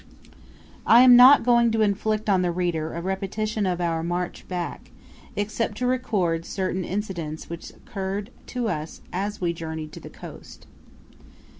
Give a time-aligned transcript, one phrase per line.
[0.83, 4.89] I am not going to inflict on the reader a repetition of our march back,
[5.35, 10.65] except to record certain incidents which occurred to us as we journeyed to the coast.